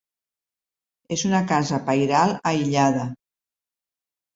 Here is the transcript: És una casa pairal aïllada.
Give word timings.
És 1.17 1.27
una 1.29 1.43
casa 1.53 1.81
pairal 1.93 2.37
aïllada. 2.55 3.09